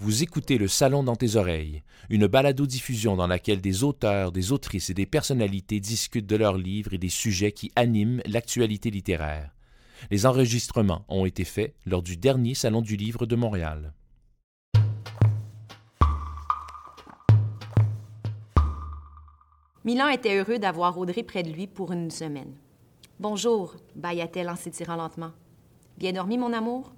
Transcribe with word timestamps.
Vous 0.00 0.22
écoutez 0.22 0.58
Le 0.58 0.68
Salon 0.68 1.02
dans 1.02 1.16
tes 1.16 1.34
oreilles, 1.34 1.82
une 2.08 2.28
balado-diffusion 2.28 3.16
dans 3.16 3.26
laquelle 3.26 3.60
des 3.60 3.82
auteurs, 3.82 4.30
des 4.30 4.52
autrices 4.52 4.90
et 4.90 4.94
des 4.94 5.06
personnalités 5.06 5.80
discutent 5.80 6.28
de 6.28 6.36
leurs 6.36 6.56
livres 6.56 6.94
et 6.94 6.98
des 6.98 7.08
sujets 7.08 7.50
qui 7.50 7.72
animent 7.74 8.22
l'actualité 8.24 8.92
littéraire. 8.92 9.50
Les 10.12 10.24
enregistrements 10.24 11.04
ont 11.08 11.26
été 11.26 11.42
faits 11.42 11.74
lors 11.84 12.02
du 12.02 12.16
dernier 12.16 12.54
Salon 12.54 12.80
du 12.80 12.94
Livre 12.94 13.26
de 13.26 13.34
Montréal. 13.34 13.92
Milan 19.84 20.06
était 20.10 20.38
heureux 20.38 20.60
d'avoir 20.60 20.96
Audrey 20.96 21.24
près 21.24 21.42
de 21.42 21.50
lui 21.50 21.66
pour 21.66 21.90
une 21.90 22.12
semaine. 22.12 22.54
Bonjour, 23.18 23.74
bâilla-t-elle 23.96 24.48
en 24.48 24.54
s'étirant 24.54 24.94
lentement. 24.94 25.32
Bien 25.96 26.12
dormi, 26.12 26.38
mon 26.38 26.52
amour? 26.52 26.92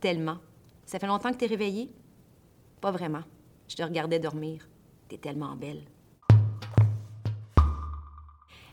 Tellement. 0.00 0.36
Ça 0.84 0.98
fait 0.98 1.06
longtemps 1.06 1.32
que 1.32 1.38
t'es 1.38 1.46
réveillé? 1.46 1.90
Pas 2.86 2.92
vraiment. 2.92 3.22
Je 3.66 3.74
te 3.74 3.82
regardais 3.82 4.20
dormir. 4.20 4.68
T'es 5.08 5.18
tellement 5.18 5.56
belle. 5.56 5.82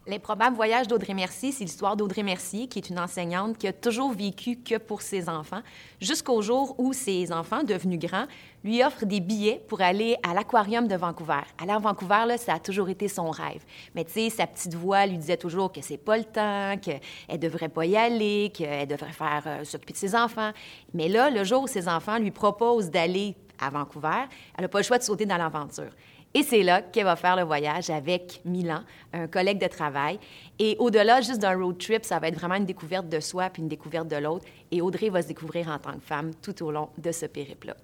L'improbable 0.05 0.55
voyage 0.55 0.87
d'Audrey 0.87 1.15
Mercier, 1.15 1.51
c'est 1.51 1.63
l'histoire 1.63 1.95
d'Audrey 1.95 2.21
Mercier, 2.21 2.67
qui 2.67 2.77
est 2.77 2.89
une 2.89 2.99
enseignante 2.99 3.57
qui 3.57 3.67
a 3.67 3.73
toujours 3.73 4.11
vécu 4.11 4.57
que 4.57 4.77
pour 4.77 5.01
ses 5.01 5.29
enfants, 5.29 5.63
jusqu'au 5.99 6.43
jour 6.43 6.75
où 6.77 6.93
ses 6.93 7.31
enfants, 7.31 7.63
devenus 7.63 7.97
grands, 7.97 8.27
lui 8.63 8.83
offrent 8.83 9.07
des 9.07 9.19
billets 9.19 9.63
pour 9.67 9.81
aller 9.81 10.15
à 10.21 10.35
l'aquarium 10.35 10.87
de 10.87 10.95
Vancouver. 10.95 11.41
Aller 11.59 11.71
à 11.71 11.79
Vancouver, 11.79 12.25
là, 12.27 12.37
ça 12.37 12.53
a 12.53 12.59
toujours 12.59 12.89
été 12.89 13.07
son 13.07 13.31
rêve. 13.31 13.63
Mais 13.95 14.05
tu 14.05 14.11
sais, 14.11 14.29
sa 14.29 14.45
petite 14.45 14.75
voix 14.75 15.07
lui 15.07 15.17
disait 15.17 15.37
toujours 15.37 15.71
que 15.71 15.81
c'est 15.81 15.97
pas 15.97 16.17
le 16.17 16.25
temps, 16.25 16.77
qu'elle 16.79 17.39
devrait 17.39 17.69
pas 17.69 17.87
y 17.87 17.97
aller, 17.97 18.51
qu'elle 18.53 18.87
devrait 18.87 19.11
faire 19.11 19.43
euh, 19.47 19.63
s'occuper 19.63 19.93
de 19.93 19.97
ses 19.97 20.15
enfants. 20.15 20.51
Mais 20.93 21.07
là, 21.07 21.31
le 21.31 21.43
jour 21.43 21.63
où 21.63 21.67
ses 21.67 21.87
enfants 21.87 22.19
lui 22.19 22.29
proposent 22.29 22.91
d'aller 22.91 23.35
à 23.65 23.69
Vancouver, 23.69 24.25
elle 24.57 24.63
n'a 24.63 24.67
pas 24.67 24.79
le 24.79 24.83
choix 24.83 24.97
de 24.97 25.03
sauter 25.03 25.25
dans 25.25 25.37
l'aventure. 25.37 25.91
Et 26.35 26.41
c'est 26.41 26.63
là 26.63 26.81
qu'elle 26.81 27.03
va 27.03 27.15
faire 27.15 27.35
le 27.35 27.43
voyage 27.43 27.91
avec 27.91 28.41
Milan, 28.43 28.81
un 29.13 29.27
collègue 29.27 29.61
de 29.61 29.67
travail. 29.67 30.19
Et 30.57 30.75
au-delà 30.79 31.21
juste 31.21 31.39
d'un 31.39 31.55
road 31.55 31.77
trip, 31.77 32.03
ça 32.03 32.17
va 32.17 32.27
être 32.27 32.39
vraiment 32.39 32.55
une 32.55 32.65
découverte 32.65 33.07
de 33.07 33.19
soi 33.19 33.49
puis 33.51 33.61
une 33.61 33.67
découverte 33.67 34.07
de 34.07 34.15
l'autre. 34.15 34.45
Et 34.71 34.81
Audrey 34.81 35.09
va 35.09 35.21
se 35.21 35.27
découvrir 35.27 35.67
en 35.69 35.77
tant 35.77 35.93
que 35.93 36.03
femme 36.03 36.31
tout 36.41 36.63
au 36.63 36.71
long 36.71 36.89
de 36.97 37.11
ce 37.11 37.27
périple-là. 37.27 37.75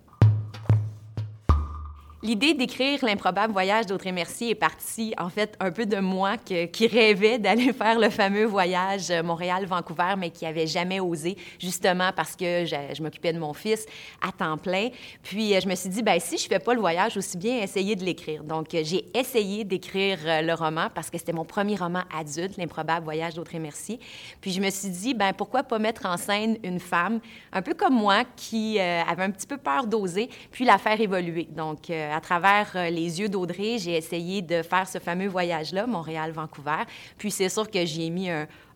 L'idée 2.22 2.54
d'écrire 2.54 3.00
l'improbable 3.06 3.54
voyage 3.54 3.86
d'Audrey 3.86 4.12
Mercier 4.12 4.50
est 4.50 4.56
partie, 4.56 5.14
en 5.18 5.30
fait, 5.30 5.56
un 5.62 5.72
peu 5.72 5.86
de 5.86 6.00
moi 6.00 6.36
qui 6.36 6.88
rêvait 6.88 7.40
d'aller 7.40 7.72
faire 7.72 7.98
le 7.98 8.10
fameux 8.10 8.44
voyage 8.44 9.10
Montréal-Vancouver, 9.10 10.16
mais 10.18 10.30
qui 10.30 10.46
avait 10.46 10.68
jamais 10.68 11.00
osé, 11.00 11.38
justement 11.60 12.12
parce 12.14 12.36
que 12.36 12.66
je, 12.66 13.02
m'occupais 13.02 13.32
de 13.32 13.40
mon 13.40 13.54
fils 13.54 13.86
à 14.22 14.34
temps 14.34 14.58
plein. 14.58 14.90
Puis 15.24 15.56
euh, 15.56 15.62
je 15.62 15.70
me 15.70 15.76
suis 15.76 15.88
dit, 15.88 16.04
ben 16.04 16.20
si 16.20 16.38
je 16.38 16.46
fais 16.48 16.60
pas 16.60 16.74
le 16.74 16.82
voyage, 16.82 17.16
aussi 17.16 17.38
bien 17.38 17.62
essayer 17.62 17.96
de 17.96 18.04
l'écrire. 18.04 18.44
Donc 18.44 18.74
euh, 18.74 18.82
j'ai 18.84 19.06
essayé 19.18 19.64
d'écrire 19.64 20.20
euh, 20.26 20.42
le 20.42 20.54
roman 20.54 20.90
parce 20.94 21.10
que 21.10 21.18
c'était 21.18 21.32
mon 21.32 21.46
premier 21.46 21.78
roman 21.78 22.02
adulte, 22.14 22.58
l'improbable 22.58 23.06
voyage 23.06 23.36
d'Audrey 23.36 23.60
Mercier. 23.60 23.98
Puis 24.42 24.52
je 24.52 24.60
me 24.60 24.70
suis 24.70 24.90
dit, 24.90 25.14
ben 25.14 25.32
pourquoi 25.32 25.64
pas 25.64 25.80
mettre 25.80 26.06
en 26.06 26.18
scène 26.18 26.58
une 26.66 26.82
femme, 26.82 27.22
un 27.54 27.62
peu 27.62 27.74
comme 27.74 27.96
moi, 27.96 28.26
qui 28.36 28.78
avait 28.78 29.24
un 29.24 29.32
petit 29.32 29.48
peu 29.48 29.58
peur 29.58 29.88
d'oser, 29.88 30.30
puis 30.52 30.66
la 30.66 30.78
faire 30.78 31.00
évoluer. 31.00 31.48
Donc 31.50 31.90
à 32.12 32.22
travers 32.22 32.72
euh, 32.76 32.90
les 32.90 33.20
yeux 33.20 33.30
d'Audrey, 33.30 33.78
j'ai 33.78 33.96
essayé 33.96 34.42
de 34.42 34.62
faire 34.62 34.88
ce 34.88 35.00
fameux 35.00 35.28
voyage-là, 35.28 35.88
Montréal-Vancouver. 35.88 36.84
Puis 37.18 37.32
c'est 37.32 37.50
sûr 37.50 37.70
que 37.70 37.86
j'y 37.86 38.06
ai 38.06 38.10
mis 38.10 38.30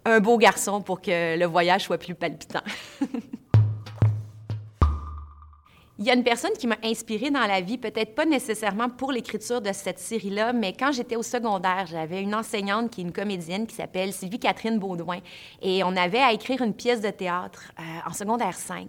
un 0.05 0.19
beau 0.19 0.37
garçon 0.37 0.81
pour 0.81 1.01
que 1.01 1.37
le 1.37 1.45
voyage 1.45 1.83
soit 1.83 1.97
plus 1.97 2.15
palpitant. 2.15 2.63
Il 6.03 6.07
y 6.07 6.11
a 6.11 6.15
une 6.15 6.23
personne 6.25 6.51
qui 6.59 6.67
m'a 6.67 6.75
inspirée 6.83 7.31
dans 7.31 7.47
la 7.47 7.61
vie, 7.61 7.77
peut-être 7.77 8.13
pas 8.13 8.25
nécessairement 8.25 8.89
pour 8.89 9.13
l'écriture 9.13 9.61
de 9.61 9.71
cette 9.71 9.99
série-là, 9.99 10.51
mais 10.51 10.73
quand 10.73 10.91
j'étais 10.91 11.15
au 11.15 11.23
secondaire, 11.23 11.85
j'avais 11.89 12.21
une 12.21 12.35
enseignante 12.35 12.91
qui 12.91 12.99
est 12.99 13.03
une 13.05 13.13
comédienne 13.13 13.65
qui 13.65 13.73
s'appelle 13.73 14.11
Sylvie-Catherine 14.11 14.79
Baudouin. 14.79 15.19
Et 15.61 15.81
on 15.85 15.95
avait 15.95 16.19
à 16.19 16.33
écrire 16.33 16.61
une 16.61 16.73
pièce 16.73 16.99
de 16.99 17.09
théâtre 17.09 17.71
euh, 17.79 18.09
en 18.09 18.11
secondaire 18.11 18.53
5. 18.53 18.85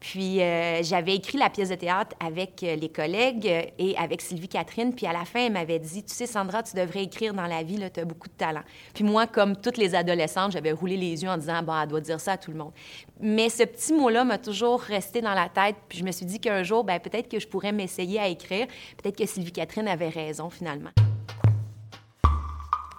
Puis 0.00 0.40
euh, 0.40 0.82
j'avais 0.82 1.16
écrit 1.16 1.38
la 1.38 1.50
pièce 1.50 1.70
de 1.70 1.74
théâtre 1.74 2.14
avec 2.24 2.62
euh, 2.62 2.76
les 2.76 2.88
collègues 2.88 3.72
et 3.78 3.96
avec 3.96 4.20
Sylvie 4.20 4.48
Catherine. 4.48 4.94
Puis 4.94 5.06
à 5.06 5.12
la 5.12 5.24
fin, 5.24 5.46
elle 5.46 5.52
m'avait 5.52 5.80
dit 5.80 6.04
Tu 6.04 6.14
sais, 6.14 6.26
Sandra, 6.26 6.62
tu 6.62 6.76
devrais 6.76 7.02
écrire 7.02 7.34
dans 7.34 7.46
la 7.46 7.62
vie, 7.64 7.78
tu 7.92 8.00
as 8.00 8.04
beaucoup 8.04 8.28
de 8.28 8.34
talent. 8.34 8.62
Puis 8.94 9.02
moi, 9.02 9.26
comme 9.26 9.56
toutes 9.56 9.76
les 9.76 9.94
adolescentes, 9.94 10.52
j'avais 10.52 10.72
roulé 10.72 10.96
les 10.96 11.22
yeux 11.22 11.28
en 11.28 11.36
disant 11.36 11.62
Bon, 11.62 11.72
elle 11.80 11.88
doit 11.88 12.00
dire 12.00 12.20
ça 12.20 12.32
à 12.32 12.36
tout 12.36 12.52
le 12.52 12.58
monde. 12.58 12.72
Mais 13.20 13.48
ce 13.48 13.64
petit 13.64 13.92
mot-là 13.92 14.22
m'a 14.22 14.38
toujours 14.38 14.80
resté 14.80 15.20
dans 15.20 15.34
la 15.34 15.48
tête. 15.48 15.76
Puis 15.88 15.98
je 15.98 16.04
me 16.04 16.12
suis 16.12 16.26
dit 16.26 16.38
qu'un 16.48 16.62
jour, 16.62 16.84
ben, 16.84 16.98
peut-être 16.98 17.28
que 17.28 17.38
je 17.38 17.46
pourrais 17.46 17.72
m'essayer 17.72 18.18
à 18.18 18.28
écrire. 18.28 18.66
Peut-être 19.02 19.16
que 19.16 19.26
Sylvie 19.26 19.52
Catherine 19.52 19.88
avait 19.88 20.08
raison 20.08 20.48
finalement. 20.48 20.90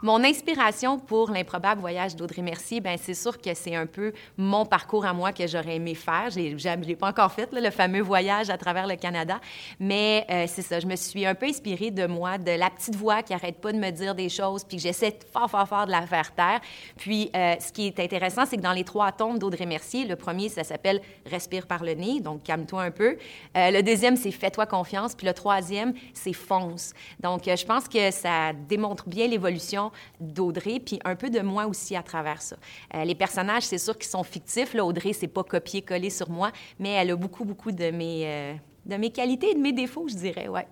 Mon 0.02 0.24
inspiration 0.24 0.98
pour 0.98 1.30
l'improbable 1.30 1.82
voyage 1.82 2.16
d'Audrey 2.16 2.42
Mercier, 2.42 2.80
ben 2.80 2.98
c'est 2.98 3.14
sûr 3.14 3.38
que 3.38 3.54
c'est 3.54 3.76
un 3.76 3.86
peu 3.86 4.14
mon 4.38 4.66
parcours 4.66 5.06
à 5.06 5.12
moi 5.12 5.34
que 5.34 5.46
j'aurais 5.46 5.76
aimé 5.76 5.94
faire. 5.94 6.30
Je 6.30 6.40
ne 6.40 6.86
l'ai 6.86 6.96
pas 6.96 7.10
encore 7.10 7.34
fait, 7.34 7.50
le 7.52 7.70
fameux 7.70 8.00
voyage 8.00 8.50
à 8.50 8.58
travers 8.58 8.88
le 8.88 8.96
Canada, 8.96 9.42
mais 9.78 10.26
euh, 10.32 10.46
c'est 10.48 10.62
ça. 10.62 10.80
Je 10.80 10.88
me 10.88 10.96
suis 10.96 11.26
un 11.26 11.36
peu 11.36 11.48
inspirée 11.48 11.92
de 11.92 12.08
moi, 12.08 12.38
de 12.38 12.52
la 12.52 12.70
petite 12.70 12.96
voix 12.96 13.24
qui 13.24 13.34
arrête 13.34 13.60
pas 13.60 13.74
de 13.74 13.78
me 13.78 13.90
dire 13.90 14.16
des 14.16 14.30
choses, 14.30 14.64
puis 14.64 14.78
que 14.78 14.84
j'essaie 14.84 15.20
fort, 15.34 15.52
fort, 15.52 15.68
fort 15.68 15.86
de 15.86 15.92
la 15.92 16.08
faire 16.08 16.34
taire. 16.34 16.62
Puis, 16.96 17.30
euh, 17.36 17.56
ce 17.60 17.74
qui 17.74 17.88
est 17.88 18.00
intéressant, 18.00 18.46
c'est 18.46 18.56
que 18.56 18.62
dans 18.62 18.72
les 18.72 18.86
trois 18.86 19.12
tomes 19.12 19.38
d'Audrey 19.38 19.66
Mercier, 19.66 20.06
le 20.06 20.16
premier, 20.16 20.48
ça 20.48 20.64
s'appelle 20.64 21.02
Respire 21.26 21.68
par 21.68 21.84
le 21.84 21.94
nez, 21.94 22.22
donc 22.22 22.44
calme-toi 22.44 22.84
un 22.84 22.92
peu. 22.92 23.18
Euh, 23.58 23.72
le 23.72 23.84
deuxième, 23.84 24.16
c'est 24.16 24.32
Fais-toi 24.32 24.66
confiance. 24.66 25.14
Puis 25.14 25.28
le 25.28 25.34
troisième, 25.34 25.94
c'est 26.14 26.32
Fonce. 26.32 26.94
Donc, 27.20 27.42
je 27.46 27.66
pense 27.66 27.90
que 27.90 28.12
ça 28.12 28.54
démontre 28.54 29.10
bien 29.10 29.28
l'évolution 29.28 29.89
d'Audrey, 30.20 30.80
puis 30.80 31.00
un 31.06 31.16
peu 31.16 31.30
de 31.30 31.40
moi 31.40 31.68
aussi 31.68 31.96
à 31.96 32.04
travers 32.04 32.42
ça. 32.42 32.58
Euh, 32.96 33.04
les 33.04 33.16
personnages, 33.16 33.64
c'est 33.64 33.78
sûr 33.78 33.98
qu'ils 33.98 34.10
sont 34.10 34.24
fictifs. 34.24 34.74
Là, 34.74 34.86
Audrey, 34.86 35.14
c'est 35.14 35.28
pas 35.28 35.44
copier-coller 35.44 36.10
sur 36.10 36.30
moi, 36.30 36.52
mais 36.80 36.90
elle 36.90 37.12
a 37.12 37.16
beaucoup, 37.16 37.46
beaucoup 37.46 37.72
de 37.72 37.92
mes, 37.92 38.26
euh, 38.26 38.54
de 38.86 38.96
mes 38.96 39.12
qualités 39.12 39.52
et 39.52 39.56
de 39.56 39.60
mes 39.60 39.74
défauts, 39.74 40.08
je 40.08 40.16
dirais, 40.16 40.48
ouais. 40.48 40.68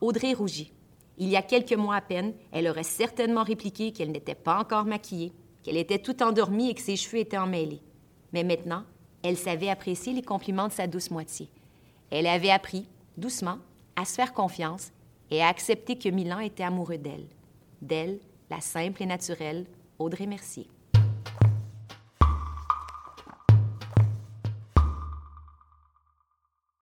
Audrey 0.00 0.34
rougit. 0.34 0.72
Il 1.18 1.28
y 1.28 1.36
a 1.36 1.42
quelques 1.42 1.72
mois 1.72 1.96
à 1.96 2.00
peine, 2.02 2.34
elle 2.52 2.68
aurait 2.68 2.82
certainement 2.82 3.42
répliqué 3.42 3.92
qu'elle 3.92 4.12
n'était 4.12 4.34
pas 4.34 4.58
encore 4.58 4.84
maquillée, 4.84 5.32
qu'elle 5.62 5.78
était 5.78 5.98
tout 5.98 6.22
endormie 6.22 6.70
et 6.70 6.74
que 6.74 6.82
ses 6.82 6.96
cheveux 6.96 7.18
étaient 7.18 7.38
emmêlés. 7.38 7.80
Mais 8.32 8.44
maintenant, 8.44 8.84
elle 9.22 9.38
savait 9.38 9.70
apprécier 9.70 10.12
les 10.12 10.22
compliments 10.22 10.68
de 10.68 10.72
sa 10.72 10.86
douce 10.86 11.10
moitié. 11.10 11.48
Elle 12.10 12.26
avait 12.26 12.50
appris, 12.50 12.86
doucement, 13.16 13.58
à 13.96 14.04
se 14.04 14.14
faire 14.14 14.34
confiance 14.34 14.92
et 15.30 15.42
à 15.42 15.48
accepter 15.48 15.98
que 15.98 16.08
Milan 16.08 16.40
était 16.40 16.62
amoureux 16.62 16.98
d'elle, 16.98 17.26
d'elle, 17.82 18.18
la 18.50 18.60
simple 18.60 19.02
et 19.02 19.06
naturelle 19.06 19.66
Audrey 19.98 20.26
Mercier. 20.26 20.68